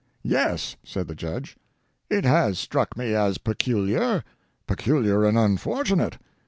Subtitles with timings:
[0.23, 1.57] "Yes," said the Judge,
[2.09, 4.23] "it has struck me as peculiar.
[4.65, 6.17] Peculiar and unfortunate.